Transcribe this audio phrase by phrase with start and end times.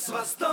[0.00, 0.49] с востока.